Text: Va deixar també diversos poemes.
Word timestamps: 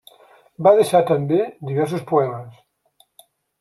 Va 0.67 0.73
deixar 0.79 1.03
també 1.11 1.39
diversos 1.71 2.09
poemes. 2.15 2.61